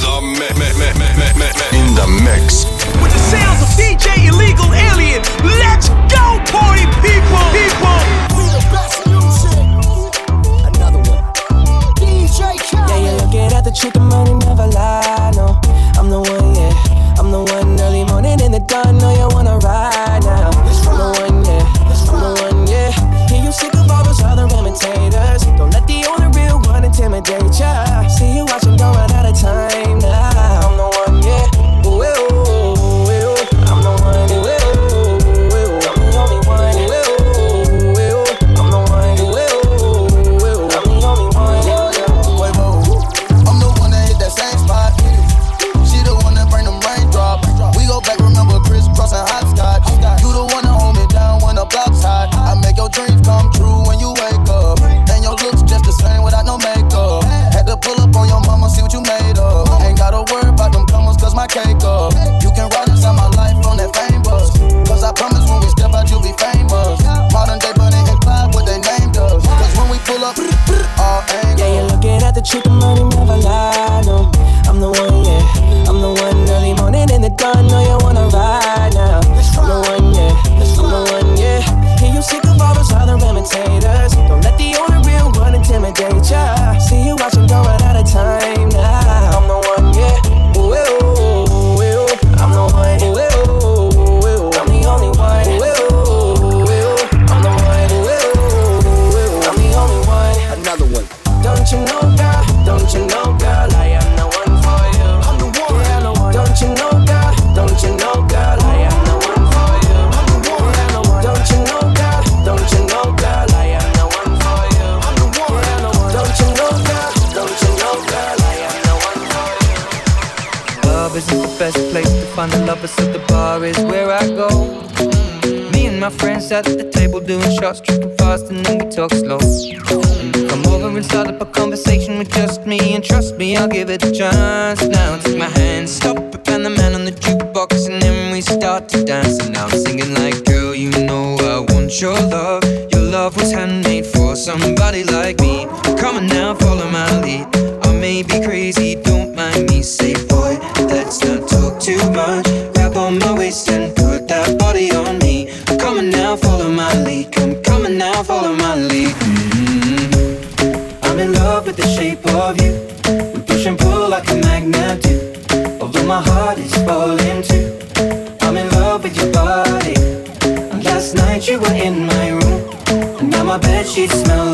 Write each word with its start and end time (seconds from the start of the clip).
the 0.00 0.20
mix. 0.32 1.72
In 1.72 1.94
the 1.94 2.06
mix. 2.24 2.64
With 3.02 3.12
the 3.12 3.18
sounds 3.18 3.62
of 3.62 3.68
DJ 3.76 4.28
Illegal 4.28 4.72
Alien. 4.72 5.22
Let's 5.44 5.88
go, 6.08 6.24
party 6.52 6.86
people. 7.04 7.44
People. 7.52 7.98
We 8.36 8.44
the 8.48 8.62
best 8.72 9.06
music. 9.06 9.60
Another 10.64 11.02
one. 11.10 11.24
DJ 12.00 12.58
Khaled. 12.70 12.90
Yeah, 12.90 13.04
yeah, 13.04 13.24
looking 13.24 13.52
at 13.52 13.64
the 13.64 13.72
truth, 13.72 13.94
the 13.94 14.00
money 14.00 14.34
never 14.34 14.66
lie. 14.66 15.32
No, 15.36 15.60
I'm 15.98 16.08
the 16.10 16.20
one, 16.20 16.54
yeah. 16.54 17.18
I'm 17.18 17.30
the 17.30 17.42
one 17.44 17.78
early 17.80 18.04
morning 18.04 18.40
in 18.40 18.52
the 18.52 18.60
dawn. 18.60 18.98
know 18.98 19.12
you 19.12 19.28
wanna 19.34 19.58
ride. 19.58 19.89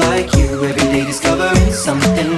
like 0.08 0.34
you. 0.36 0.64
Every 0.64 0.86
day 0.92 1.04
discovering 1.04 1.72
something 1.72 2.35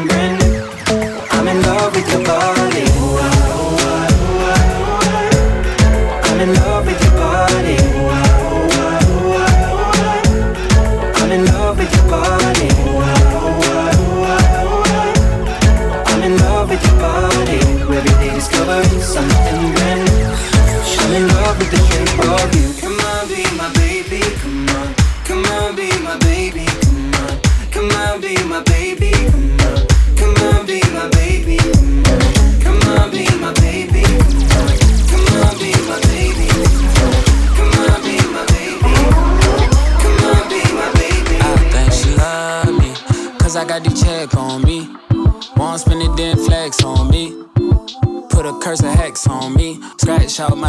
shout 50.39 50.57
my 50.57 50.68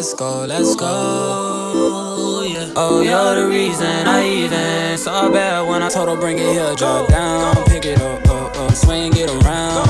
let's 0.00 0.14
go, 0.14 0.46
let's 0.46 0.74
go. 0.76 0.86
Oh, 0.88 2.42
yeah. 2.42 2.72
Oh, 2.74 3.02
you're 3.02 3.34
the 3.34 3.46
reason 3.46 3.84
I 3.84 4.26
even 4.26 4.96
saw 4.96 5.30
bad 5.30 5.68
when 5.68 5.82
I 5.82 5.90
told 5.90 6.08
her 6.08 6.16
bring 6.16 6.38
it 6.38 6.52
here, 6.54 6.74
drop 6.74 7.10
down, 7.10 7.54
pick 7.66 7.84
it 7.84 8.00
up, 8.00 8.26
up, 8.30 8.56
up, 8.56 8.72
swing 8.72 9.12
it 9.14 9.28
around. 9.28 9.89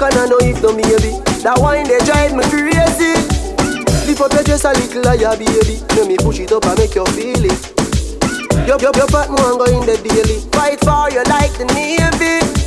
can 0.00 0.16
I 0.16 0.24
know 0.24 0.38
if 0.40 0.62
me, 0.64 0.82
baby. 0.82 1.12
That 1.44 1.60
wine 1.60 1.84
they 1.84 2.00
drive 2.08 2.32
me 2.32 2.40
crazy. 2.48 3.12
Lift 4.08 4.20
up 4.22 4.32
your 4.32 4.42
dress 4.42 4.64
a 4.64 4.72
little 4.72 5.04
higher, 5.04 5.36
baby. 5.36 5.84
Let 5.92 6.08
me 6.08 6.16
push 6.16 6.40
it 6.40 6.52
up 6.52 6.64
and 6.64 6.78
make 6.78 6.94
you 6.94 7.04
feel 7.12 7.44
it. 7.44 7.60
Yup, 8.66 8.80
yup, 8.80 8.96
yup, 8.96 9.10
fat 9.10 9.28
man 9.28 9.60
go 9.60 9.68
in 9.68 9.84
the 9.84 10.00
daily. 10.00 10.40
Fight 10.56 10.80
for 10.80 11.12
you 11.12 11.22
like 11.28 11.52
the 11.60 11.68
Navy. 11.76 12.59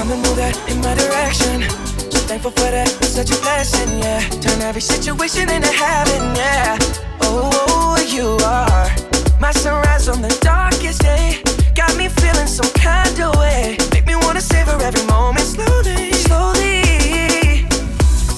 Come 0.00 0.12
and 0.12 0.22
move 0.24 0.36
that 0.40 0.56
in 0.64 0.80
my 0.80 0.96
direction. 0.96 1.68
So 2.08 2.24
thankful 2.24 2.56
for 2.56 2.72
that, 2.72 2.88
it's 3.04 3.20
such 3.20 3.36
a 3.36 3.38
blessing, 3.44 4.00
yeah. 4.00 4.24
Turn 4.40 4.64
every 4.64 4.80
situation 4.80 5.52
into 5.52 5.68
heaven, 5.68 6.32
yeah. 6.32 6.80
Oh, 7.20 7.52
oh, 7.68 8.00
you 8.08 8.40
are 8.40 8.88
my 9.36 9.52
sunrise 9.52 10.08
on 10.08 10.24
the 10.24 10.32
darkest 10.40 11.04
day. 11.04 11.44
Got 11.76 12.00
me 12.00 12.08
feeling 12.08 12.48
some 12.48 12.72
kind 12.80 13.12
of 13.20 13.36
way. 13.36 13.76
Make 13.92 14.08
me 14.08 14.16
wanna 14.24 14.40
savor 14.40 14.72
every 14.80 15.04
moment 15.04 15.44
slowly, 15.44 16.16
slowly. 16.16 17.68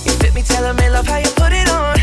You 0.03 0.13
fit 0.19 0.35
me, 0.35 0.43
telling 0.43 0.75
me 0.75 0.91
love 0.91 1.07
how 1.07 1.23
you 1.23 1.31
put 1.39 1.55
it 1.55 1.71
on. 1.71 1.95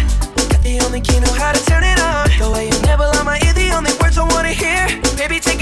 Got 0.47 0.63
the 0.63 0.79
only 0.87 1.03
key 1.03 1.19
know 1.19 1.35
how 1.35 1.51
to 1.51 1.59
turn 1.67 1.83
it 1.83 1.99
on. 1.99 2.31
The 2.39 2.47
way 2.47 2.71
you 2.71 2.79
nibble 2.87 3.11
on 3.11 3.27
my 3.27 3.35
ear, 3.43 3.51
the 3.51 3.75
only 3.75 3.91
words 3.99 4.15
I 4.15 4.23
wanna 4.23 4.55
hear. 4.55 4.87
Baby, 5.19 5.38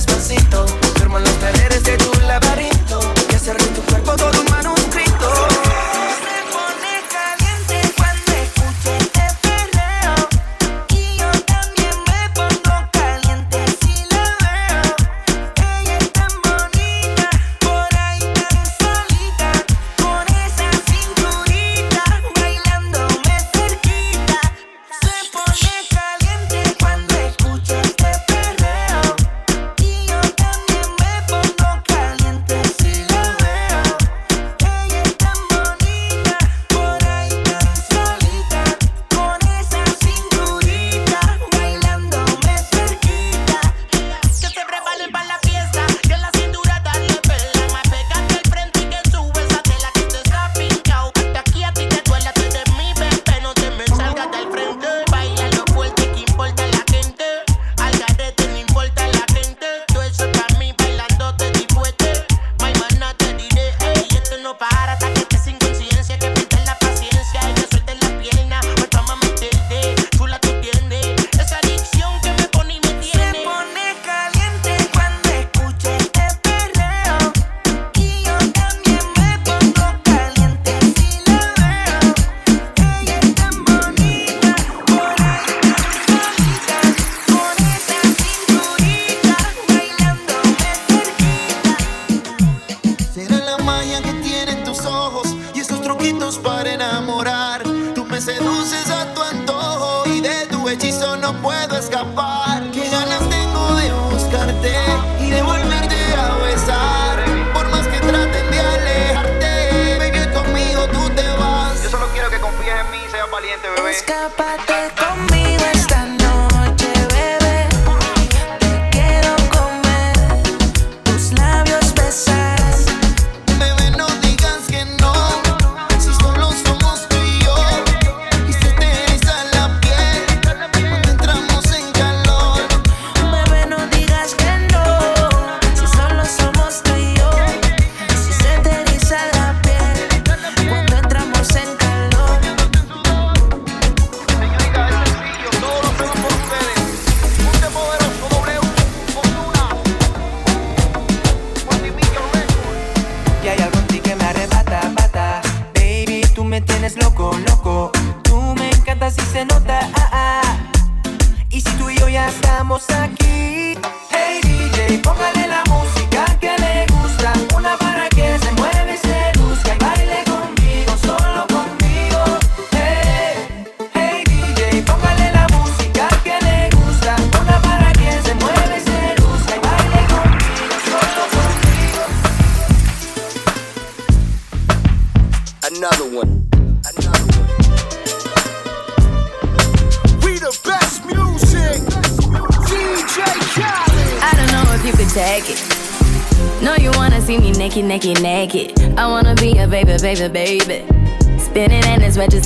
despacito. 0.00 0.79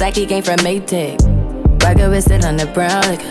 Like 0.04 0.16
he 0.16 0.26
came 0.26 0.42
from 0.42 0.56
Maytag. 0.56 1.16
Rocket 1.82 2.10
with 2.10 2.30
it 2.30 2.44
on 2.44 2.58
the 2.58 2.66
brown. 2.66 3.00
Like, 3.04 3.22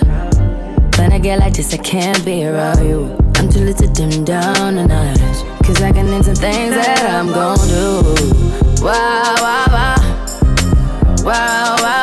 when 0.97 1.13
I 1.13 1.19
get 1.19 1.37
like 1.37 1.53
this, 1.53 1.71
I 1.71 1.77
can't 1.77 2.25
be 2.25 2.47
around 2.47 2.83
you. 2.83 3.15
I'm 3.35 3.47
too 3.47 3.59
little 3.59 3.87
to 3.87 3.93
dim 3.93 4.25
down 4.25 4.77
the 4.77 4.87
night. 4.87 5.19
Cause 5.63 5.83
I 5.83 5.91
can 5.91 6.07
into 6.07 6.33
things 6.33 6.73
that 6.73 7.05
I'm 7.13 7.27
gon' 7.27 7.59
do. 7.67 8.01
Wow, 8.83 9.35
wow, 9.37 9.65
wow. 9.69 9.95
Wow, 11.23 11.75
wow. 11.79 12.02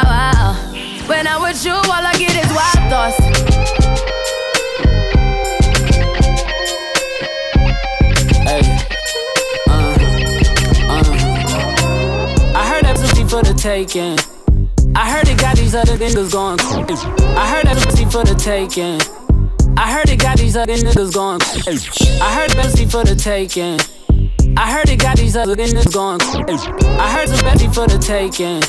Taking. 13.61 14.17
I 14.95 15.07
heard 15.11 15.27
it 15.27 15.37
got 15.37 15.55
these 15.55 15.75
other 15.75 15.95
niggas 15.95 16.31
going. 16.31 16.59
I 17.37 17.47
heard 17.47 17.65
that 17.67 17.77
pussy 17.85 18.05
for 18.05 18.23
the 18.23 18.33
taking. 18.33 18.99
I 19.77 19.91
heard 19.91 20.09
it 20.09 20.19
got 20.19 20.39
these 20.39 20.57
other 20.57 20.73
niggas 20.73 21.13
going. 21.13 21.41
I 22.21 22.33
heard 22.33 22.55
Bessie 22.55 22.87
for 22.87 23.03
the 23.03 23.13
taking. 23.13 23.79
I 24.57 24.71
heard 24.71 24.89
it 24.89 24.99
got 24.99 25.17
these 25.17 25.37
other 25.37 25.55
niggas 25.55 25.93
going. 25.93 26.21
I 26.99 27.11
heard 27.11 27.29
some 27.29 27.45
Bessie 27.45 27.67
for 27.67 27.85
the 27.85 27.99
taking. 27.99 28.63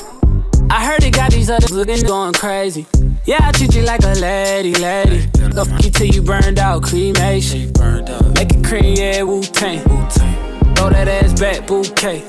I 0.71 0.85
heard 0.85 1.03
it 1.05 1.15
got 1.15 1.33
these 1.33 1.49
other 1.49 1.69
niggas 1.69 2.07
going 2.07 2.35
crazy. 2.35 2.85
Yeah, 3.25 3.39
I 3.41 3.53
treat 3.53 3.75
you 3.75 3.85
like 3.85 4.03
a 4.05 4.13
lady, 4.21 4.75
lady. 4.75 5.27
Go 5.55 5.65
fuck 5.65 5.85
you 5.85 5.91
till 5.91 6.07
you 6.09 6.21
burned 6.21 6.59
out, 6.59 6.83
cremation. 6.83 7.73
Make 8.35 8.53
it 8.53 8.63
cream, 8.63 8.95
yeah, 8.95 9.23
Wu 9.23 9.41
Tang. 9.41 9.83
Throw 10.77 10.91
that 10.91 11.09
ass 11.09 11.41
back, 11.41 11.67
bouquet. 11.67 12.29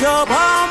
Your 0.00 0.26
bum 0.26 0.67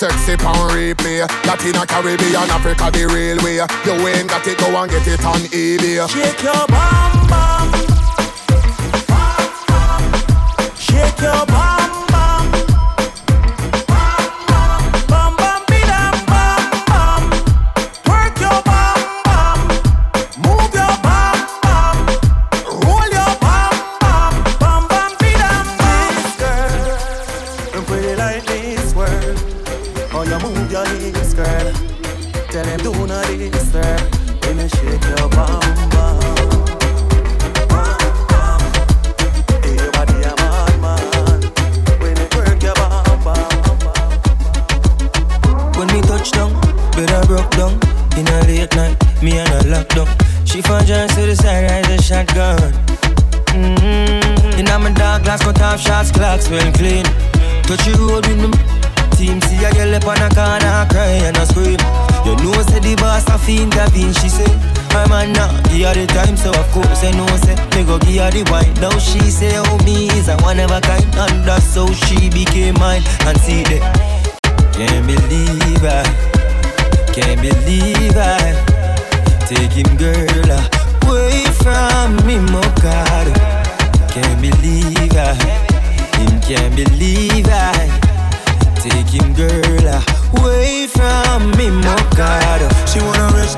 sexy 0.00 0.34
pound 0.34 0.70
replay. 0.72 1.28
Latina, 1.44 1.84
Caribbean, 1.84 2.48
Africa, 2.48 2.90
the 2.90 3.04
real 3.04 3.36
way. 3.44 3.56
You 3.84 4.08
ain't 4.08 4.30
got 4.30 4.46
it, 4.46 4.56
go 4.58 4.74
and 4.74 4.90
get 4.90 5.06
it 5.06 5.24
on 5.26 5.40
eBay. 5.52 6.08
Shake 6.08 6.42
your 6.42 6.66
bum 6.72 7.28
bum. 7.28 7.68
Shake 10.74 11.20
your 11.20 11.44
bum 11.44 11.46
bum. 11.46 11.90
Bum 11.92 11.99
down. 47.60 47.76
In 48.16 48.26
a 48.26 48.40
late 48.48 48.74
night, 48.74 48.96
me 49.22 49.36
and 49.36 49.48
her 49.48 49.64
locked 49.68 49.94
down. 49.94 50.08
She 50.48 50.62
found 50.62 50.86
just 50.86 51.14
to 51.16 51.26
the 51.28 51.36
side, 51.36 51.68
rise 51.68 51.88
a 51.92 51.96
shotgun. 52.00 52.72
Mm-hmm. 53.52 54.60
In 54.60 54.66
my 54.66 54.90
dark 54.92 55.24
glass, 55.24 55.42
cut 55.44 55.60
off 55.60 55.80
shots, 55.80 56.10
clocks 56.10 56.48
well 56.48 56.72
clean. 56.72 57.04
Touch 57.68 57.84
the 57.84 57.92
road 58.00 58.24
with 58.24 58.40
me. 58.40 58.50
Team 59.16 59.40
see 59.44 59.60
a 59.60 59.70
girl 59.76 59.94
up 59.94 60.08
on 60.08 60.22
a 60.24 60.28
corner, 60.32 60.88
cry 60.88 61.20
and 61.28 61.36
a 61.36 61.44
scream. 61.44 61.80
You 62.24 62.34
know, 62.40 62.56
say 62.64 62.80
the 62.80 62.96
boss 62.96 63.28
a 63.28 63.36
fi 63.36 63.60
intervene, 63.62 64.14
she 64.14 64.28
say. 64.28 64.52
My 64.94 65.06
man 65.08 65.32
now, 65.32 65.52
give 65.68 65.86
her 65.86 65.94
the 65.94 66.06
time, 66.08 66.36
so 66.36 66.50
of 66.50 66.66
course 66.72 67.04
I 67.04 67.12
know, 67.12 67.28
say 67.46 67.54
Me 67.76 67.86
go 67.86 67.96
give 68.00 68.24
her 68.24 68.30
the 68.32 68.42
wine, 68.50 68.74
now 68.82 68.90
she 68.98 69.20
say, 69.30 69.54
oh 69.54 69.78
me 69.84 70.10
is 70.18 70.26
a 70.26 70.36
one 70.42 70.58
of 70.58 70.72
a 70.72 70.80
kind 70.80 71.06
And 71.14 71.46
that's 71.46 71.76
how 71.76 71.86
she 71.92 72.28
became 72.28 72.74
mine, 72.74 73.02
and 73.22 73.38
see 73.38 73.62
that 73.70 73.86
Can't 74.74 75.06
believe 75.06 75.84
I, 75.84 76.39
can't 77.12 77.40
believe 77.40 78.16
I 78.16 78.54
Take 79.46 79.72
him 79.72 79.96
girl 79.96 80.50
away 81.06 81.44
from 81.58 82.16
me, 82.26 82.38
my 82.38 82.62
God 82.82 83.26
Can't 84.10 84.40
believe 84.40 85.16
I, 85.16 85.34
him 86.18 86.40
can't 86.40 86.74
believe 86.76 87.48
I 87.50 87.74
Take 88.78 89.10
him 89.10 89.34
girl 89.34 89.86
away 90.38 90.86
from 90.86 91.50
me, 91.58 91.70
my 91.70 91.98
God 92.16 92.60
She 92.86 93.00
want 93.00 93.18
a 93.18 93.26
rich, 93.34 93.54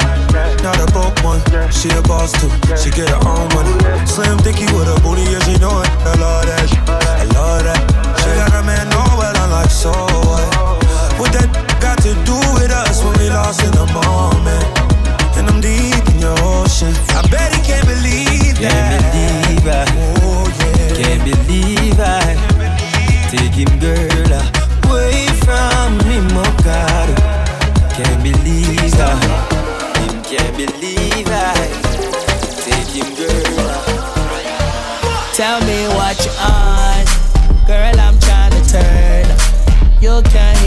not 0.62 0.80
a 0.80 0.90
broke 0.92 1.22
one. 1.22 1.40
She 1.70 1.90
a 1.90 2.02
boss 2.02 2.32
too, 2.32 2.48
she 2.76 2.90
get 2.90 3.08
her 3.08 3.20
own 3.28 3.48
money. 3.54 4.06
Slim 4.06 4.38
thicky 4.38 4.66
with 4.72 4.88
a 4.88 4.98
booty, 5.02 5.22
yeah, 5.22 5.40
she 5.40 5.58
know 5.58 5.82
it. 5.82 5.90
I 6.08 6.14
love 6.20 6.46
that, 6.46 6.68
I 6.88 7.24
love 7.34 7.64
that. 7.64 7.80
She 8.20 8.30
got 8.36 8.52
a 8.54 8.62
man, 8.64 8.88
no, 8.88 9.02
well, 9.18 9.36
I'm 9.36 9.50
like, 9.50 9.70
so 9.70 9.90
what? 9.90 11.20
What 11.20 11.32
that 11.32 11.71
got 11.82 11.98
to 11.98 12.14
do 12.24 12.38
with 12.54 12.70
us 12.70 13.02
when 13.02 13.18
we 13.18 13.28
lost 13.28 13.60
in 13.64 13.72
the 13.72 13.86
moment. 13.90 14.64
And 15.36 15.50
I'm 15.50 15.60
deep 15.60 16.06
in 16.14 16.20
your 16.20 16.38
ocean. 16.54 16.94
I 17.18 17.26
bet 17.26 17.50
he 17.52 17.60
can't 17.66 17.84
believe 17.84 18.56
that. 18.62 19.02
Can't 19.02 19.10
believe 19.10 19.66
I. 19.66 19.82
Oh, 20.22 20.46
yeah. 20.62 20.94
Can't 21.02 21.22
believe 21.26 21.98
I. 21.98 22.22
Can't 22.22 22.54
believe. 22.62 23.26
Take 23.34 23.56
him, 23.58 23.72
girl, 23.82 24.30
away 24.86 25.26
from 25.42 25.98
me, 26.06 26.22
my 26.30 26.46
God. 26.62 27.10
Can't 27.98 28.22
believe 28.22 28.94
I. 29.02 29.18
Him 29.98 30.22
can't 30.22 30.54
believe 30.54 31.26
I. 31.26 31.58
Take 32.62 32.94
him, 32.94 33.10
girl. 33.18 33.82
Tell 35.34 35.58
me 35.66 35.88
what 35.98 36.14
you 36.24 36.30
on. 36.38 37.02
Girl, 37.66 37.98
I'm 37.98 38.18
trying 38.20 38.52
to 38.52 38.62
turn. 38.70 39.26
You 40.00 40.22
can't 40.30 40.61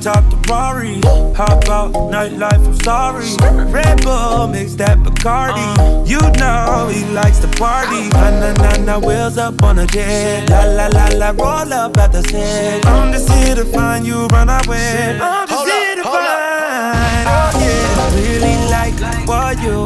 top 0.00 0.24
the 0.30 0.36
Rari. 0.48 1.00
Hop 1.36 1.68
out, 1.68 1.92
nightlife, 2.10 2.66
I'm 2.66 2.74
sorry. 2.80 3.26
Red 3.70 4.02
Bull, 4.02 4.48
mix 4.48 4.74
that 4.74 4.98
Bacardi. 4.98 6.08
You 6.08 6.20
know 6.38 6.88
he 6.92 7.04
likes 7.12 7.38
to 7.40 7.48
party. 7.48 8.08
Na 8.08 8.30
na 8.40 8.52
na 8.54 8.76
na, 8.78 8.98
wheels 8.98 9.36
up 9.38 9.62
on 9.62 9.78
a 9.78 9.86
jet. 9.86 10.48
La 10.50 10.64
la 10.64 10.86
la 10.86 11.08
la, 11.14 11.30
roll 11.30 11.72
up 11.72 11.96
at 11.98 12.12
the 12.12 12.22
set. 12.22 12.86
I'm 12.86 13.12
just 13.12 13.30
here 13.30 13.54
to 13.54 13.64
find 13.64 14.06
you, 14.06 14.26
run 14.28 14.48
away. 14.48 15.18
I'm 15.20 15.46
just 15.46 15.68
here 15.68 15.96
to 15.96 16.02
find. 16.02 17.26
Oh 17.28 17.50
yeah, 17.60 18.14
really 18.16 18.56
like 18.74 18.96
what 19.28 19.60
you 19.62 19.84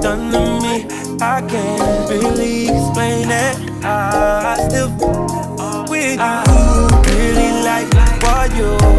done 0.00 0.30
to 0.32 0.40
me. 0.62 0.86
I 1.20 1.42
can't 1.42 2.10
really 2.10 2.68
explain 2.68 3.28
it. 3.30 3.84
I 3.84 4.56
still 4.68 4.90
with 5.88 6.20
you. 6.20 6.58
Really 7.18 7.50
like 7.62 7.92
what 8.22 8.54
you 8.56 8.97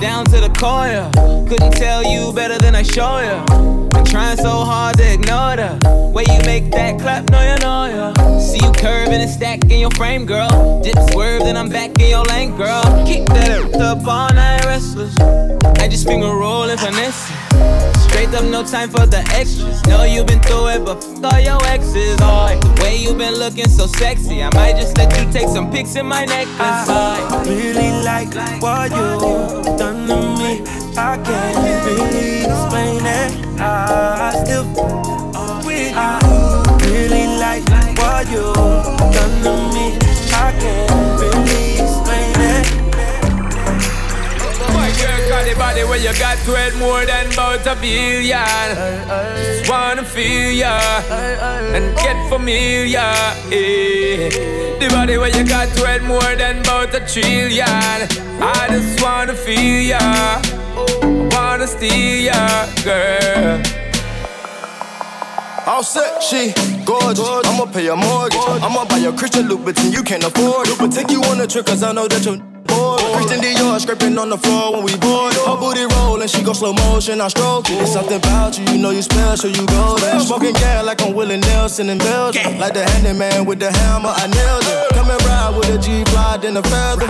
down 0.00 0.24
to 0.26 0.40
the 0.40 0.50
core. 0.58 1.10
Couldn't 1.48 1.72
tell 1.72 2.02
you 2.02 2.32
better 2.32 2.58
than 2.58 2.74
I 2.74 2.82
show 2.82 3.18
you. 3.18 3.88
Been 3.90 4.04
trying 4.04 4.36
so 4.36 4.64
hard 4.64 4.96
to 4.98 5.12
ignore 5.12 5.56
the 5.56 6.10
way 6.14 6.24
you 6.24 6.40
make 6.44 6.70
that 6.72 6.98
clap. 7.00 7.30
No, 7.30 7.40
you 7.40 7.56
know 7.60 7.84
ya. 7.96 8.38
See 8.38 8.58
you 8.64 8.72
curving 8.72 9.20
and 9.20 9.30
stacking 9.30 9.80
your 9.80 9.90
frame, 9.92 10.26
girl. 10.26 10.82
Dip 10.82 10.98
swerve, 11.10 11.42
then 11.42 11.56
I'm 11.56 11.68
back 11.68 11.90
in 12.00 12.10
your 12.10 12.24
lane, 12.24 12.56
girl. 12.56 12.82
Keep 13.06 13.26
that 13.26 13.74
up 13.76 14.06
all 14.06 14.32
night 14.32 14.64
restless. 14.64 15.14
I 15.78 15.88
just 15.88 16.06
finger 16.06 16.34
roll 16.34 16.64
and 16.64 16.80
finesse. 16.80 17.25
Up, 18.34 18.44
no 18.44 18.64
time 18.64 18.90
for 18.90 19.06
the 19.06 19.18
extras. 19.34 19.84
Know 19.86 20.02
you 20.02 20.24
been 20.24 20.40
through 20.40 20.68
it, 20.68 20.84
but 20.84 20.98
f 20.98 21.24
all 21.24 21.40
your 21.40 21.64
exes. 21.66 22.18
Oh, 22.20 22.48
the 22.60 22.82
way 22.82 22.96
you 22.96 23.14
been 23.14 23.34
looking 23.34 23.68
so 23.68 23.86
sexy, 23.86 24.42
I 24.42 24.50
might 24.52 24.76
just 24.76 24.98
let 24.98 25.16
you 25.16 25.30
take 25.32 25.48
some 25.48 25.70
pics 25.70 25.94
in 25.94 26.06
my 26.06 26.24
necklace. 26.24 26.58
I 26.58 27.44
really 27.46 27.92
like 28.02 28.34
what 28.60 28.90
you 28.90 29.62
done 29.78 30.06
to 30.08 30.16
me. 30.38 30.62
I 30.98 31.16
can't 31.24 31.56
really 31.64 32.44
explain 32.44 33.06
it. 33.06 33.60
I 33.60 34.32
still 34.44 34.64
with 35.64 35.90
you. 35.90 35.96
I 35.96 36.76
Really 36.86 37.26
like 37.38 37.68
what 37.98 38.30
you 38.30 38.52
done 39.12 39.42
to 39.42 39.52
me. 39.74 40.05
Body 45.76 45.88
where 45.88 45.98
you 45.98 46.18
got 46.18 46.38
it 46.38 46.76
more 46.78 47.04
than 47.04 47.32
about 47.32 47.66
a 47.66 47.76
billion. 47.76 48.38
Just 49.36 49.70
wanna 49.70 50.04
feel 50.04 50.52
ya 50.52 50.78
and 51.74 51.94
get 51.96 52.16
familiar. 52.30 53.12
Eh. 53.52 54.30
The 54.80 54.88
body 54.90 55.18
where 55.18 55.28
you 55.36 55.44
got 55.44 55.68
it 55.68 56.02
more 56.02 56.34
than 56.36 56.60
about 56.60 56.94
a 56.94 57.00
trillion. 57.00 57.66
I 58.40 58.68
just 58.70 59.02
wanna 59.02 59.34
feel 59.34 59.82
ya, 59.92 59.98
I 60.00 61.28
wanna 61.32 61.66
steal 61.66 62.24
ya, 62.30 62.66
girl. 62.82 63.60
All 65.66 65.82
set, 65.82 66.22
she 66.22 66.54
gorgeous. 66.84 67.28
I'ma 67.44 67.66
pay 67.66 67.84
your 67.84 67.96
mortgage. 67.96 68.40
I'ma 68.62 68.86
buy 68.86 68.98
your 68.98 69.12
Christian 69.12 69.48
Louboutin, 69.48 69.92
you 69.92 70.02
can't 70.02 70.24
afford 70.24 70.68
it. 70.68 70.78
But 70.78 70.92
take 70.92 71.10
you 71.10 71.22
on 71.24 71.40
a 71.40 71.46
trip, 71.46 71.66
cause 71.66 71.82
I 71.82 71.92
know 71.92 72.08
that 72.08 72.24
you're. 72.24 72.55
Christian 73.16 73.40
Dior 73.40 73.80
scraping 73.80 74.18
on 74.18 74.28
the 74.28 74.36
floor 74.36 74.74
when 74.74 74.84
we 74.84 74.96
board. 74.98 75.32
Her 75.48 75.56
booty 75.56 75.86
rolling, 75.96 76.28
she 76.28 76.42
go 76.42 76.52
slow 76.52 76.72
motion, 76.72 77.20
I 77.20 77.28
stroke 77.28 77.70
it. 77.70 77.80
It's 77.80 77.92
something 77.92 78.16
about 78.16 78.58
you, 78.58 78.64
you 78.66 78.78
know 78.78 78.90
you 78.90 79.02
special, 79.02 79.50
you 79.50 79.66
go 79.66 79.96
there. 79.98 80.20
Smoking 80.20 80.52
gas 80.54 80.84
like 80.84 81.00
I'm 81.02 81.14
Willie 81.14 81.38
Nelson 81.38 81.88
in 81.88 81.98
Belgium. 81.98 82.58
Like 82.58 82.74
the 82.74 82.84
handyman 82.84 83.46
with 83.46 83.58
the 83.60 83.72
hammer, 83.72 84.12
I 84.12 84.26
nailed 84.26 84.66
it. 84.66 84.94
Come 84.94 85.10
and 85.10 85.22
ride 85.24 85.56
with 85.56 85.70
a 85.70 85.78
G 85.78 86.04
fly, 86.12 86.36
then 86.36 86.56
a 86.56 86.62
feather. 86.62 87.08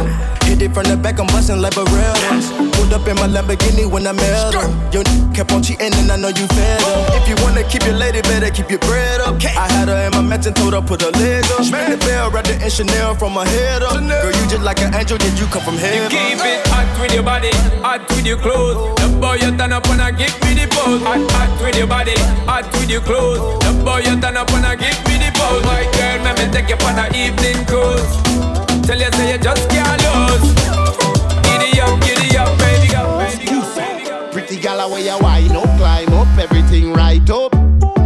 Hit 0.56 0.70
it 0.70 0.74
from 0.74 0.88
the 0.88 0.96
back, 0.96 1.20
I'm 1.20 1.26
busting 1.28 1.60
like 1.60 1.76
Barrett's. 1.76 2.48
Pulled 2.80 2.88
up 2.96 3.04
in 3.04 3.16
my 3.20 3.28
Lamborghini 3.28 3.84
when 3.84 4.06
I 4.06 4.12
met 4.16 4.56
her. 4.56 4.64
Your 4.88 5.04
n- 5.04 5.28
kept 5.36 5.52
on 5.52 5.60
cheating 5.62 5.92
and 5.92 6.08
I 6.08 6.16
know 6.16 6.32
you 6.32 6.48
fed 6.48 6.80
her. 6.80 7.20
If 7.20 7.28
you 7.28 7.36
wanna 7.44 7.60
keep 7.68 7.84
your 7.84 7.92
lady, 7.92 8.22
better 8.24 8.48
keep 8.48 8.70
your 8.72 8.80
bread 8.88 9.20
up. 9.20 9.36
I 9.44 9.68
had 9.68 9.92
her 9.92 10.08
in 10.08 10.16
my 10.16 10.22
mansion, 10.24 10.54
told 10.54 10.72
her 10.72 10.80
put 10.80 11.02
her 11.04 11.12
leg 11.20 11.44
up. 11.52 11.60
Spin 11.60 11.92
the 11.92 12.00
bell, 12.00 12.30
wrapped 12.30 12.48
it 12.48 12.62
in 12.64 12.70
Chanel 12.72 13.14
from 13.14 13.34
my 13.36 13.44
head 13.44 13.82
up. 13.82 14.00
Girl, 14.00 14.32
you 14.32 14.44
just 14.48 14.64
like 14.64 14.80
an 14.80 14.94
angel, 14.96 15.18
did 15.18 15.36
you 15.38 15.44
come 15.52 15.60
from 15.60 15.76
heaven? 15.76 16.08
You 16.08 16.08
keep 16.08 16.40
it 16.40 16.64
hot 16.72 16.88
with 17.04 17.12
your 17.12 17.22
body, 17.22 17.52
hot 17.84 18.08
with 18.08 18.24
your 18.24 18.40
clothes. 18.40 18.96
The 18.96 19.12
boy 19.20 19.36
you 19.36 19.52
turn 19.60 19.76
up 19.76 19.84
and 19.92 20.00
I 20.00 20.10
give 20.10 20.32
me 20.40 20.56
the 20.56 20.72
pose. 20.72 21.04
Hot, 21.04 21.20
hot 21.36 21.52
with 21.60 21.76
your 21.76 21.86
body, 21.86 22.16
hot 22.48 22.64
with 22.80 22.88
your 22.88 23.04
clothes. 23.04 23.60
The 23.60 23.76
boy 23.84 24.08
you 24.08 24.16
turn 24.24 24.40
up 24.40 24.48
and 24.56 24.64
I 24.64 24.72
give 24.72 24.96
me 25.04 25.20
the 25.20 25.28
pose. 25.36 25.60
My 25.68 25.84
girl, 25.92 26.16
let 26.24 26.32
me 26.40 26.48
take 26.48 26.72
you 26.72 26.80
on 26.80 26.96
an 26.96 27.12
evening 27.12 27.60
cruise. 27.68 28.64
Tell 28.86 29.00
you 29.00 29.10
say 29.12 29.32
you 29.32 29.38
just 29.38 29.68
can't 29.68 30.00
lose. 30.06 30.54
Giddy 31.42 31.80
up, 31.80 32.00
giddy 32.02 32.36
up, 32.38 32.56
baby, 32.58 32.92
go, 32.92 33.18
baby, 33.18 34.04
go. 34.04 34.30
Pretty 34.30 34.60
gal, 34.60 34.88
where 34.88 35.00
you 35.00 35.18
wine 35.20 35.56
up, 35.56 35.64
climb 35.76 36.12
up, 36.14 36.38
everything 36.38 36.92
right 36.92 37.28
up. 37.28 37.52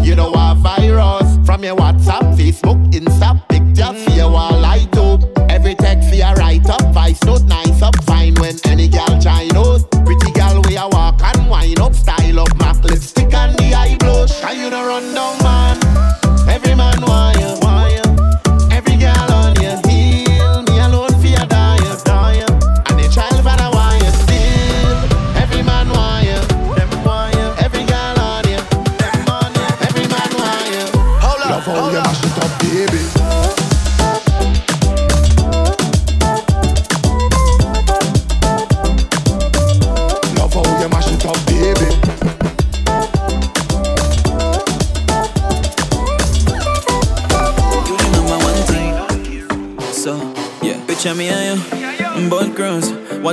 You 0.03 0.15
know 0.15 0.31
what 0.31 0.57
virus 0.57 1.39
from 1.45 1.65
your 1.65 1.77
WhatsApp, 1.77 2.35
Facebook, 2.35 2.81
Insta, 2.93 3.47
picture, 3.49 3.93
for 3.93 4.11
your 4.17 4.31
wall 4.31 4.59
light 4.59 4.97
up. 4.97 5.21
Every 5.51 5.75
text 5.75 6.15
your 6.15 6.33
write 6.35 6.60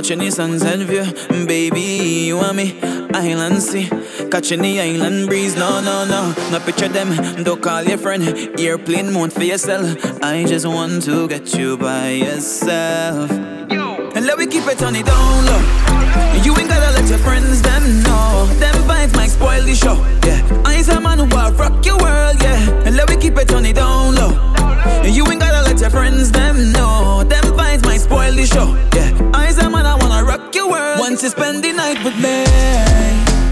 girls, 0.08 0.18
watching 0.18 0.18
the 0.18 0.30
sunset 0.30 0.78
view. 0.80 1.46
Baby, 1.46 2.26
you 2.26 2.38
and 2.38 2.56
me, 2.56 2.78
island 3.12 3.62
sea. 3.62 3.88
Catching 4.30 4.62
the 4.62 4.80
island 4.80 5.28
breeze. 5.28 5.56
No, 5.56 5.80
no, 5.80 6.04
no. 6.04 6.34
No 6.50 6.60
picture 6.60 6.88
them. 6.88 7.42
Don't 7.44 7.62
call 7.62 7.82
your 7.82 7.98
friend. 7.98 8.22
Airplane 8.58 9.12
mode 9.12 9.32
for 9.32 9.44
yourself. 9.44 9.96
I 10.22 10.44
just 10.44 10.66
want 10.66 11.02
to 11.04 11.28
get 11.28 11.54
you 11.54 11.76
by 11.76 12.10
yourself. 12.10 13.30
And 13.30 14.26
let 14.26 14.38
me 14.38 14.46
keep 14.46 14.66
it 14.66 14.82
on 14.82 14.94
the 14.94 15.02
down 15.02 15.46
low. 15.46 15.62
You 16.42 16.56
ain't 16.56 16.68
gotta 16.68 16.92
let 16.92 17.08
your 17.08 17.18
friends 17.18 17.62
them 17.62 18.02
know. 18.02 18.46
Them 18.58 18.74
vibes 18.88 19.14
might 19.14 19.30
spoil 19.30 19.62
the 19.62 19.74
show. 19.74 19.94
Yeah, 20.24 20.62
I's 20.64 20.88
a 20.88 21.00
man 21.00 21.18
who 21.18 21.24
will 21.24 21.52
rock 21.52 21.84
your 21.84 21.98
world. 21.98 22.36
Yeah, 22.40 22.86
and 22.86 22.96
let 22.96 23.08
me 23.08 23.16
keep 23.16 23.36
it 23.36 23.52
on 23.52 23.62
the 23.62 23.72
down 23.72 24.14
low. 24.14 24.32
You 25.04 25.24
ain't 25.30 25.40
gotta 25.40 25.62
let 25.70 25.80
your 25.80 25.90
friends 25.90 26.32
them 26.32 26.72
know. 26.72 27.24
Them 27.24 27.44
vibes 27.56 27.84
might 27.84 28.00
spoil 28.00 28.32
the 28.32 28.46
show. 28.46 28.74
Yeah, 28.94 29.27
once 30.98 31.22
you 31.22 31.28
spend 31.28 31.62
the 31.62 31.72
night 31.72 32.02
with 32.04 32.16
me, 32.16 32.44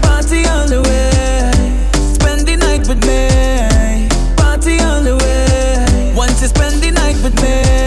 party 0.01 0.45
all 0.47 0.67
the 0.67 0.81
way. 0.81 1.51
Spend 2.13 2.45
the 2.45 2.57
night 2.57 2.85
with 2.87 3.01
me, 3.05 4.09
party 4.35 4.79
all 4.81 5.01
the 5.01 5.15
way. 5.15 6.13
Once 6.13 6.41
you 6.41 6.47
spend 6.47 6.81
the 6.83 6.91
night 6.91 7.15
with 7.23 7.41
me. 7.41 7.86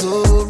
So 0.00 0.47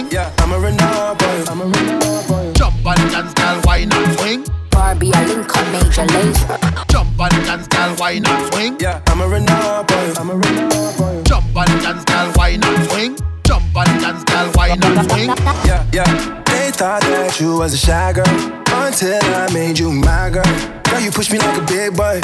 swing. 0.00 0.12
Yeah, 0.12 0.32
I'm 0.38 0.52
a 0.52 0.58
Renard 0.58 1.18
boy. 1.18 1.44
I'm 1.48 1.60
a 1.60 1.64
Renard 1.64 2.28
boy. 2.28 2.52
Jump 2.52 2.86
and 2.86 3.10
dance, 3.10 3.34
girl, 3.34 3.60
wine 3.64 3.92
and 3.92 4.18
swing. 4.18 4.44
Barbie, 4.70 5.12
I 5.12 5.26
link 5.26 5.56
up 5.56 5.66
Major 5.72 6.06
Lazer. 6.06 6.88
Jump 6.88 7.20
and 7.20 7.44
dance, 7.44 7.68
girl, 7.68 7.96
wine 7.98 8.26
and 8.26 8.52
swing. 8.52 8.76
Yeah, 8.80 9.02
I'm 9.06 9.20
a 9.20 9.28
Renard 9.28 9.86
boy. 9.86 10.12
I'm 10.16 10.30
a 10.30 10.36
Renard 10.36 10.96
boy. 10.96 11.22
Jump 11.24 11.56
and 11.56 11.82
dance, 11.82 12.04
girl, 12.04 12.32
wine 12.36 12.64
and 12.64 12.90
swing. 12.90 13.16
Jump 13.44 13.76
and 13.76 14.00
dance, 14.00 14.24
girl, 14.24 14.50
wine 14.54 14.82
and 14.82 15.10
swing. 15.10 15.28
Yeah, 15.66 15.86
yeah. 15.92 16.42
They 16.44 16.70
thought 16.70 17.02
that 17.02 17.38
you 17.40 17.58
was 17.58 17.74
a 17.74 17.78
shy 17.78 18.12
girl 18.12 18.26
until 18.26 19.20
I 19.22 19.52
made 19.52 19.78
you 19.78 19.92
my 19.92 20.30
girl. 20.30 20.44
Girl, 20.84 21.00
you 21.00 21.10
pushed 21.10 21.32
me 21.32 21.38
like 21.38 21.58
a 21.58 21.66
big 21.66 21.96
boy 21.96 22.20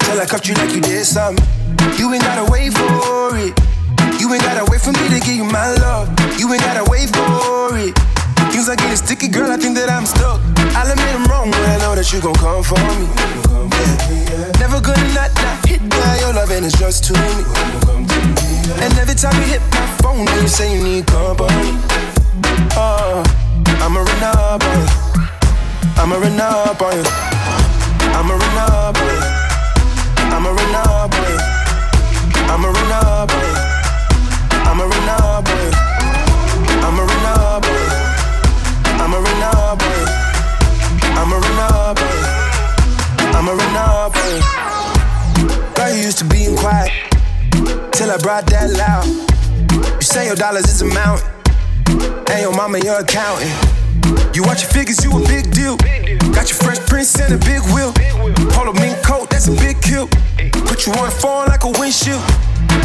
till 0.00 0.20
I 0.20 0.26
cuffed 0.26 0.48
you 0.48 0.54
like 0.54 0.74
you 0.74 0.80
did 0.80 1.04
something. 1.04 1.44
You 1.98 2.12
ain't 2.12 2.22
gotta 2.22 2.50
wait 2.50 2.72
for 2.72 3.36
it. 3.36 3.75
You 4.26 4.34
ain't 4.34 4.42
gotta 4.42 4.68
wait 4.68 4.80
for 4.80 4.90
me 4.90 5.06
to 5.06 5.20
give 5.24 5.36
you 5.36 5.44
my 5.44 5.70
love. 5.78 6.10
You 6.36 6.52
ain't 6.52 6.60
gotta 6.60 6.82
wait 6.90 7.14
for 7.14 7.78
it. 7.78 7.94
Things 8.50 8.68
are 8.68 8.74
getting 8.74 8.96
sticky, 8.96 9.28
girl. 9.28 9.52
I 9.52 9.56
think 9.56 9.78
that 9.78 9.86
I'm 9.86 10.02
stuck. 10.02 10.42
I'll 10.74 10.90
admit 10.90 11.14
I'm 11.14 11.30
wrong, 11.30 11.54
but 11.54 11.62
I 11.62 11.78
know 11.78 11.94
that 11.94 12.10
you 12.10 12.18
gon' 12.18 12.34
come 12.34 12.66
for 12.66 12.74
me. 12.98 13.06
Never 14.58 14.82
gonna 14.82 14.98
not, 15.14 15.30
not 15.30 15.62
hit 15.62 15.78
by 15.86 16.18
your 16.18 16.34
love, 16.34 16.50
and 16.50 16.66
it's 16.66 16.74
just 16.74 17.06
to 17.06 17.12
me. 17.14 17.46
And 18.82 18.90
every 18.98 19.14
time 19.14 19.38
you 19.46 19.46
hit 19.46 19.62
my 19.70 19.86
phone, 20.02 20.26
you 20.42 20.50
say 20.50 20.74
you 20.74 20.82
need 20.82 21.06
company. 21.06 21.78
Uh, 22.74 23.22
oh, 23.22 23.22
I'm 23.78 23.94
a 23.94 24.02
Renard 24.02 24.58
boy. 24.58 24.82
I'm 26.02 26.10
a 26.10 26.18
Renard 26.18 26.74
boy. 26.82 26.98
I'm 28.10 28.26
a 28.26 28.34
Renard 28.34 28.90
boy. 28.90 29.22
I'm 30.34 30.42
a 30.42 30.50
Renard 30.50 31.14
boy. 31.14 31.38
I'm 32.50 32.66
a 32.66 32.70
Renard 32.74 33.30
boy. 33.30 33.45
I'm 33.45 33.45
a 33.45 33.45
boy. 39.74 40.04
I'm 41.18 41.32
a 41.32 41.38
Renard 41.42 41.96
boy. 41.98 42.18
I'm 43.34 43.48
a 43.48 43.54
Renard 43.58 44.12
boy. 44.12 44.38
Girl, 45.74 45.90
you 45.90 46.02
used 46.02 46.18
to 46.18 46.24
being 46.24 46.56
quiet 46.56 46.92
till 47.90 48.10
I 48.10 48.18
brought 48.22 48.46
that 48.46 48.70
loud. 48.70 49.06
You 49.96 50.06
say 50.06 50.26
your 50.26 50.36
dollars 50.36 50.68
is 50.68 50.82
a 50.82 50.86
mountain, 50.86 51.26
and 52.30 52.40
your 52.40 52.54
mama 52.54 52.78
your 52.78 53.00
accountant. 53.00 53.50
You 54.36 54.44
watch 54.44 54.62
your 54.62 54.70
figures, 54.70 55.02
you 55.02 55.10
a 55.10 55.20
big 55.26 55.50
deal. 55.50 55.76
Got 56.30 56.46
your 56.46 56.60
fresh 56.62 56.78
prince 56.86 57.18
and 57.18 57.34
a 57.34 57.38
big 57.38 57.62
wheel. 57.74 57.92
Polo 58.54 58.72
mink 58.74 59.02
coat, 59.02 59.30
that's 59.30 59.48
a 59.48 59.52
big 59.52 59.82
kill. 59.82 60.06
Put 60.70 60.86
you 60.86 60.92
on 60.94 61.10
the 61.10 61.16
phone 61.18 61.46
like 61.48 61.64
a 61.64 61.72
windshield. 61.74 62.22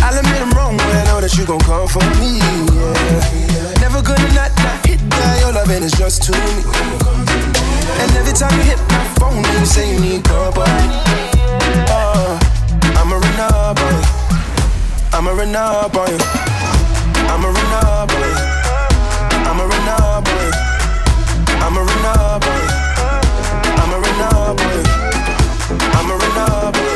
I'll 0.01 0.17
admit 0.17 0.41
I'm 0.41 0.51
wrong, 0.57 0.77
but 0.77 0.87
I 0.87 1.03
know 1.05 1.21
that 1.21 1.37
you 1.37 1.45
gon' 1.45 1.59
come 1.59 1.87
for 1.87 2.01
me. 2.17 2.41
Yeah. 2.73 3.50
Never 3.91 4.07
gonna 4.07 4.33
not, 4.33 4.55
not 4.63 4.87
hit 4.87 5.03
that. 5.03 5.41
Your 5.43 5.51
loving 5.51 5.83
is 5.83 5.91
just 5.91 6.23
to 6.23 6.31
me. 6.31 6.63
And 7.99 8.09
every 8.15 8.31
time 8.31 8.55
you 8.55 8.63
hit 8.71 8.79
my 8.87 9.03
phone, 9.19 9.43
you 9.43 9.65
say 9.67 9.83
uh, 9.83 9.91
you 9.91 9.99
need. 9.99 10.23
Oh, 10.31 10.55
I'm 12.95 13.11
a 13.11 13.19
Renard 13.19 13.75
boy. 13.75 13.99
I'm 15.11 15.27
a 15.27 15.35
Renard 15.35 15.91
boy. 15.91 16.07
I'm 17.27 17.43
a 17.43 17.51
Renard 17.51 18.07
boy. 18.07 18.31
I'm 19.43 19.59
a 19.59 19.67
Renard 19.67 20.23
boy. 20.23 20.47
I'm 21.59 21.75
a 21.75 21.83
Renard 21.83 22.39
boy. 22.47 22.63
I'm 23.75 23.91
a 23.91 23.99
Renard 23.99 24.55
boy. 24.55 24.79
I'm 25.99 26.07
a 26.07 26.15
Renard 26.15 26.73
boy. 26.75 26.90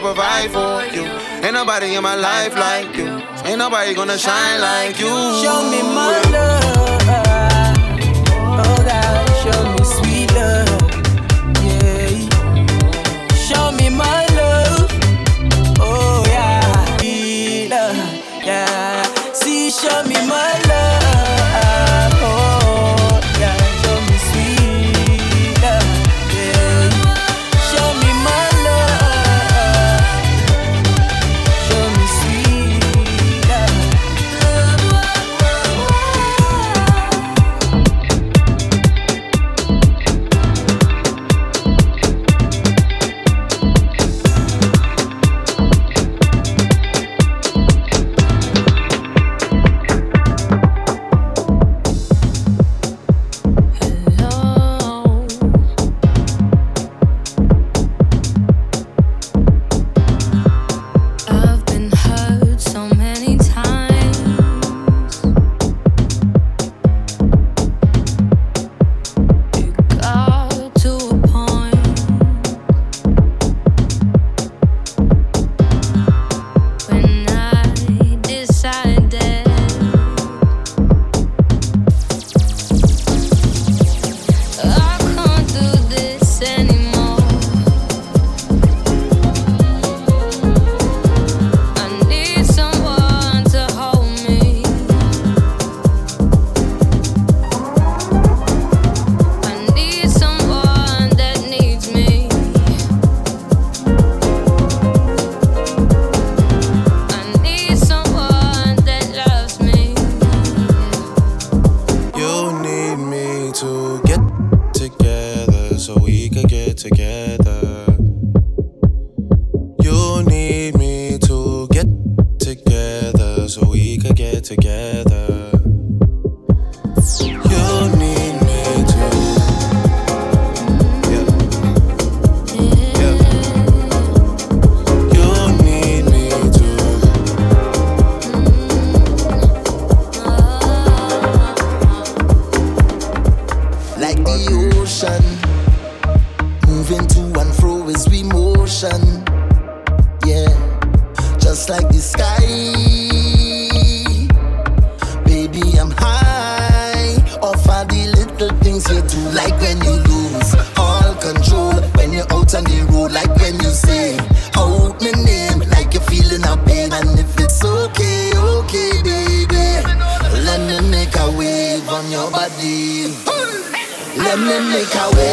gonna 0.00 0.14
provide 0.14 0.50
for 0.50 0.96
you. 0.96 1.04
Ain't 1.44 1.54
nobody 1.54 1.94
in 1.94 2.02
my 2.02 2.14
life 2.14 2.54
like 2.54 2.96
you. 2.96 3.06
Ain't 3.44 3.58
nobody 3.58 3.94
gonna 3.94 4.18
shine 4.18 4.60
like 4.60 4.98
you. 4.98 5.08
Show 5.42 5.70
me 5.70 5.82
my 5.82 6.20
love. 6.30 6.97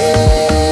day. 0.05 0.64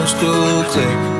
wants 0.00 0.14
to 0.14 1.19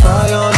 try 0.00 0.32
on 0.32 0.49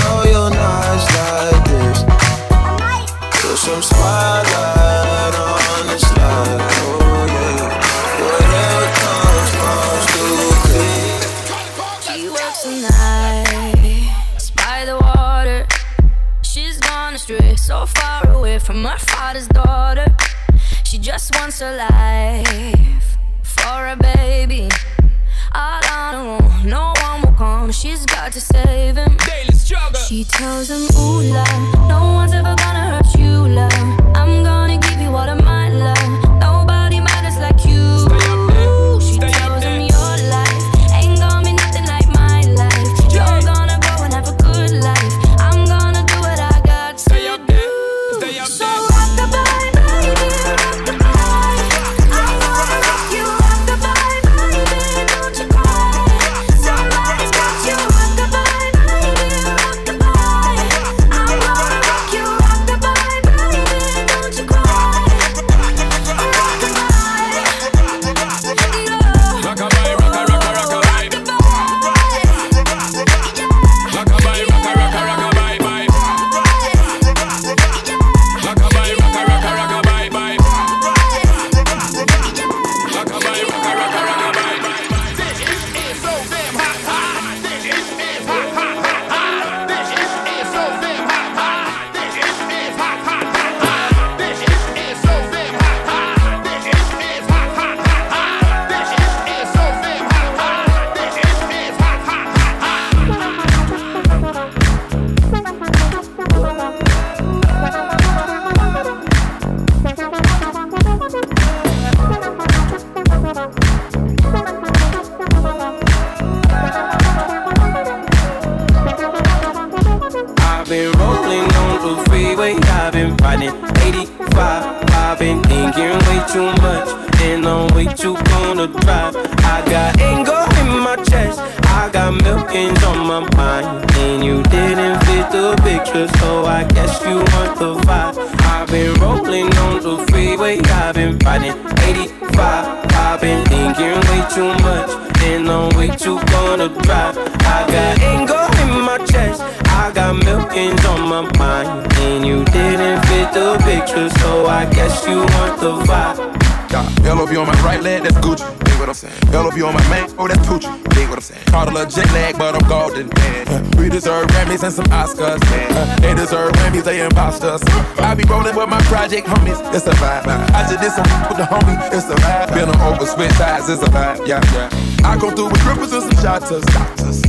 what 159.02 159.12
I'm 159.12 159.20
saying. 159.22 159.32
LOB 159.32 159.62
on 159.68 159.74
my 159.74 159.88
man, 159.88 160.08
oh 160.18 160.28
that's 160.28 160.46
Poochie. 160.46 160.70
Dig 160.94 161.08
what 161.08 161.18
I'm 161.18 161.22
saying. 161.22 161.44
Caught 161.46 161.68
a 161.68 161.70
little 161.72 161.90
jet 161.90 162.06
lag, 162.12 162.31
I'm 162.54 162.68
golden, 162.68 163.08
man. 163.08 163.70
We 163.76 163.88
deserve 163.88 164.26
Grammys 164.28 164.62
and 164.62 164.72
some 164.72 164.86
Oscars, 164.86 165.40
man. 165.50 166.00
They 166.00 166.14
deserve 166.14 166.52
Grammys, 166.52 166.84
they 166.84 167.04
imposters. 167.04 167.62
I 167.98 168.14
be 168.14 168.24
rolling 168.24 168.54
with 168.54 168.68
my 168.68 168.80
project 168.82 169.26
homies, 169.26 169.58
it's 169.74 169.86
a 169.86 169.92
vibe. 169.98 170.26
I 170.26 170.62
just 170.68 170.80
did 170.80 170.92
some 170.92 171.08
with 171.28 171.38
the 171.38 171.44
homie, 171.44 171.76
it's 171.92 172.06
a 172.08 172.14
vibe. 172.14 172.54
Been 172.54 172.68
on 172.68 172.80
over 172.92 173.06
switch 173.06 173.32
sides, 173.32 173.68
it's 173.68 173.82
a 173.82 173.86
vibe, 173.86 174.26
yeah, 174.26 174.40
yeah. 174.54 174.70
I 175.04 175.18
go 175.18 175.30
through 175.34 175.50
with 175.50 175.60
grippers 175.66 175.92
and 175.92 176.02
some 176.02 176.18
shotters. 176.22 176.64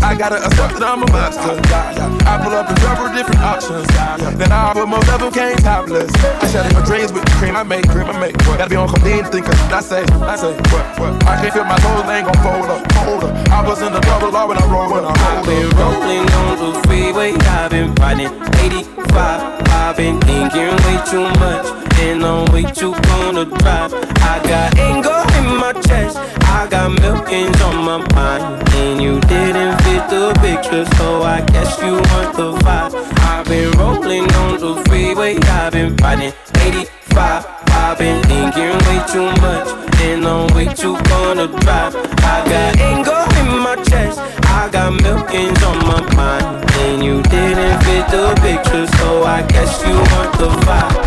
I 0.04 0.14
gotta 0.14 0.38
accept 0.38 0.78
that 0.78 0.86
I'm 0.86 1.02
a 1.02 1.10
monster. 1.10 1.58
I 2.30 2.38
pull 2.44 2.54
up 2.54 2.70
in 2.70 2.78
several 2.78 3.10
different 3.16 3.42
options. 3.42 3.88
Then 4.38 4.52
I 4.52 4.74
put 4.74 4.88
most 4.88 5.10
of 5.10 5.20
them 5.20 5.34
came 5.34 5.58
topless. 5.58 6.14
I 6.14 6.46
shatter 6.54 6.70
my 6.76 6.86
dreams 6.86 7.12
with 7.12 7.26
the 7.26 7.32
cream 7.42 7.56
I 7.56 7.64
make, 7.64 7.90
cream 7.90 8.06
I 8.06 8.20
make. 8.20 8.38
Gotta 8.46 8.70
be 8.70 8.76
on 8.76 8.88
codeine 8.90 9.26
thinking. 9.26 9.58
I 9.74 9.82
say, 9.82 10.06
I 10.22 10.36
say, 10.38 10.54
what, 10.70 10.86
what? 11.02 11.12
I 11.26 11.42
can't 11.42 11.54
feel 11.54 11.66
my 11.66 11.78
toes, 11.82 12.06
they 12.06 12.22
ain't 12.22 12.30
gon' 12.30 12.40
fold 12.46 12.70
up, 12.70 12.82
fold 12.94 13.24
up. 13.26 13.34
I 13.50 13.66
was 13.66 13.82
in 13.82 13.92
the 13.92 14.02
double 14.06 14.30
law 14.30 14.46
when 14.46 14.62
I 14.62 14.66
roll, 14.70 14.94
roll. 14.94 15.13
I've 15.18 15.46
been 15.46 15.70
rolling 15.78 16.30
on 16.42 16.58
the 16.58 16.88
freeway, 16.88 17.34
I've 17.34 17.72
been 17.72 17.94
riding 17.96 18.32
85. 18.60 19.62
I've 19.70 19.98
been 19.98 20.20
thinking 20.22 20.76
way 20.86 20.98
too 21.10 21.28
much, 21.40 21.68
and 22.00 22.24
I'm 22.24 22.52
way 22.54 22.64
too 22.64 22.94
gonna 23.08 23.46
drive. 23.46 23.94
I 24.22 24.40
got 24.44 24.78
anger 24.80 25.24
in 25.38 25.58
my 25.58 25.74
chest, 25.88 26.18
I 26.44 26.68
got 26.70 26.92
millions 27.00 27.62
on 27.62 27.78
my 27.84 27.98
mind, 28.16 28.70
and 28.76 29.02
you 29.02 29.20
didn't 29.22 29.78
fit 29.84 30.10
the 30.10 30.34
picture, 30.42 30.86
so 30.98 31.22
I 31.24 31.42
guess 31.42 31.80
you 31.82 31.94
want 31.94 32.36
the 32.36 32.54
vibe. 32.64 32.94
I've 33.20 33.46
been 33.46 33.72
rolling 33.78 34.32
on 34.36 34.60
the 34.60 34.84
freeway, 34.88 35.38
I've 35.38 35.74
been 35.74 35.96
riding 35.98 36.34
85. 36.56 37.46
I've 37.68 37.98
been 37.98 38.24
thinking 38.24 38.78
way 38.88 39.00
too 39.12 39.30
much, 39.42 39.68
and 40.02 40.26
I'm 40.26 40.54
way 40.56 40.66
too 40.74 40.96
gonna 41.10 41.48
drive. 41.48 41.96
I 42.24 42.44
got 42.46 42.80
anger 42.80 43.26
in 43.40 43.60
my 43.60 43.76
chest, 43.84 44.20
I 44.64 44.70
got 44.70 44.94
millions 44.94 45.62
on 45.64 45.78
my 45.80 46.00
mind, 46.16 46.72
and 46.80 47.04
you 47.04 47.22
didn't 47.24 47.84
fit 47.84 48.08
the 48.08 48.34
picture, 48.42 48.88
so 48.96 49.24
I 49.24 49.46
guess 49.46 49.86
you 49.86 49.94
want 49.94 50.38
the 50.38 50.48
vibe. 50.64 51.04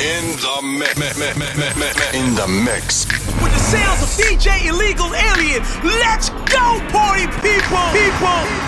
In 0.00 0.36
the 0.40 0.62
mix 0.78 1.45
mix. 2.48 3.06
With 3.42 3.52
the 3.52 3.58
sounds 3.58 4.02
of 4.02 4.08
DJ 4.08 4.68
Illegal 4.68 5.14
Alien, 5.14 5.62
let's 5.82 6.30
go, 6.50 6.80
party 6.90 7.26
people! 7.42 7.78
People! 7.92 8.65